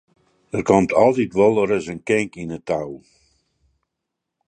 Der 0.53 0.63
komt 0.69 0.91
altyd 1.03 1.33
wolris 1.37 1.87
in 1.93 2.01
kink 2.07 2.31
yn 2.41 2.51
't 2.57 2.65
tou. 2.69 2.91